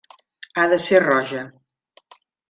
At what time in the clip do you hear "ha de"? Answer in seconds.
0.55-0.79